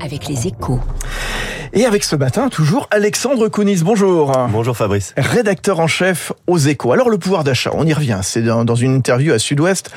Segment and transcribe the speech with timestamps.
[0.00, 0.80] Avec les échos.
[1.76, 3.80] Et avec ce matin, toujours Alexandre Kounis.
[3.82, 4.30] Bonjour.
[4.52, 5.12] Bonjour Fabrice.
[5.16, 6.92] Rédacteur en chef aux échos.
[6.92, 8.20] Alors le pouvoir d'achat, on y revient.
[8.22, 9.90] C'est dans, une interview à Sud-Ouest.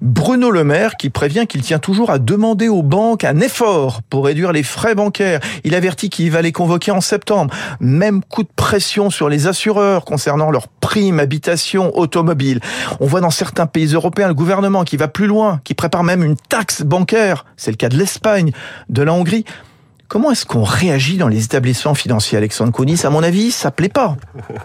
[0.00, 4.26] Bruno Le Maire qui prévient qu'il tient toujours à demander aux banques un effort pour
[4.26, 5.40] réduire les frais bancaires.
[5.64, 7.52] Il avertit qu'il va les convoquer en septembre.
[7.80, 12.60] Même coup de pression sur les assureurs concernant leurs primes, habitation, automobile.
[13.00, 16.22] On voit dans certains pays européens le gouvernement qui va plus loin, qui prépare même
[16.22, 17.44] une taxe bancaire.
[17.56, 18.52] C'est le cas de l'Espagne,
[18.88, 19.44] de la Hongrie.
[20.14, 23.88] Comment est-ce qu'on réagit dans les établissements financiers, Alexandre Kounis À mon avis, ça plaît
[23.88, 24.16] pas.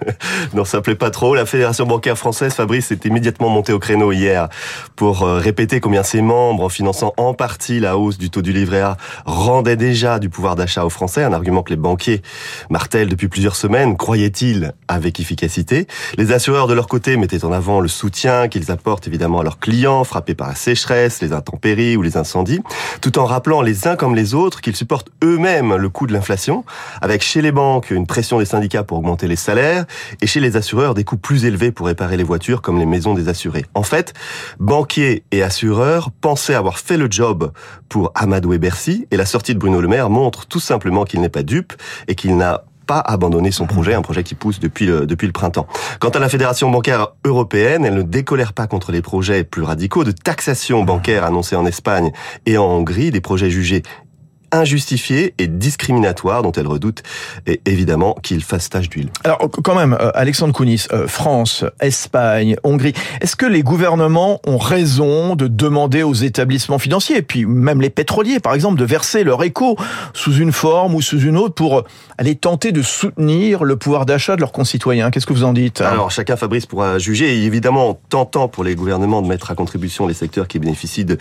[0.53, 1.33] non, ça plaît pas trop.
[1.33, 4.49] La Fédération bancaire française, Fabrice, est immédiatement montée au créneau hier
[4.95, 8.53] pour euh, répéter combien ses membres, en finançant en partie la hausse du taux du
[8.53, 12.21] livret A, rendaient déjà du pouvoir d'achat aux Français, un argument que les banquiers
[12.69, 15.87] martèlent depuis plusieurs semaines, croyaient-ils, avec efficacité.
[16.19, 19.57] Les assureurs, de leur côté, mettaient en avant le soutien qu'ils apportent évidemment à leurs
[19.57, 22.61] clients frappés par la sécheresse, les intempéries ou les incendies,
[23.01, 26.13] tout en rappelant les uns comme les autres qu'ils supportent eux eux-mêmes le coût de
[26.13, 26.65] l'inflation,
[27.01, 29.85] avec chez les banques une pression des syndicats pour augmenter les salaires,
[30.21, 33.13] et chez les assureurs des coûts plus élevés pour réparer les voitures comme les maisons
[33.13, 33.65] des assurés.
[33.73, 34.13] En fait,
[34.59, 37.51] banquiers et assureurs pensaient avoir fait le job
[37.87, 41.21] pour Amadou et Bercy, et la sortie de Bruno Le Maire montre tout simplement qu'il
[41.21, 41.73] n'est pas dupe
[42.07, 45.31] et qu'il n'a pas abandonné son projet, un projet qui pousse depuis le, depuis le
[45.31, 45.67] printemps.
[45.99, 50.03] Quant à la Fédération bancaire européenne, elle ne décolère pas contre les projets plus radicaux
[50.03, 52.11] de taxation bancaire annoncés en Espagne
[52.47, 53.83] et en Hongrie, des projets jugés
[54.51, 57.03] injustifiée et discriminatoire dont elle redoute
[57.47, 59.09] et évidemment qu'il fasse tache d'huile.
[59.23, 64.57] Alors quand même, euh, Alexandre Kounis, euh, France, Espagne, Hongrie, est-ce que les gouvernements ont
[64.57, 69.23] raison de demander aux établissements financiers, et puis même les pétroliers par exemple, de verser
[69.23, 69.77] leur écho
[70.13, 71.83] sous une forme ou sous une autre pour
[72.17, 75.11] aller tenter de soutenir le pouvoir d'achat de leurs concitoyens?
[75.11, 78.75] Qu'est-ce que vous en dites Alors chacun, Fabrice, pourra juger, et évidemment tentant pour les
[78.75, 81.17] gouvernements de mettre à contribution les secteurs qui bénéficient de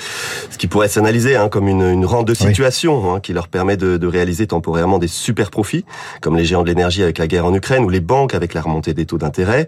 [0.51, 3.15] ce qui pourrait s'analyser hein, comme une, une rente de situation.
[3.15, 5.85] Hein, qui leur permet de, de, réaliser temporairement des super profits,
[6.21, 8.61] comme les géants de l'énergie avec la guerre en Ukraine ou les banques avec la
[8.61, 9.67] remontée des taux d'intérêt.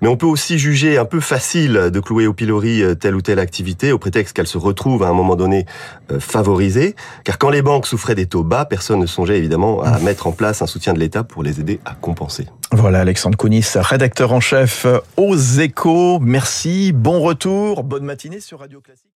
[0.00, 3.22] Mais on peut aussi juger un peu facile de clouer au pilori euh, telle ou
[3.22, 5.66] telle activité au prétexte qu'elle se retrouve à un moment donné
[6.10, 9.98] euh, favorisée, car quand les banques souffraient des taux bas, personne ne songeait évidemment à
[9.98, 12.46] mettre en place un soutien de l'État pour les aider à compenser.
[12.72, 14.86] Voilà Alexandre Kounis, rédacteur en chef
[15.16, 16.18] aux échos.
[16.20, 19.06] Merci, bon retour, bonne matinée sur Radio Classique.